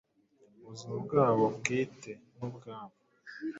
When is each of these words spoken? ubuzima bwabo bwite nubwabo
ubuzima 0.61 0.95
bwabo 1.05 1.45
bwite 1.57 2.11
nubwabo 2.37 2.95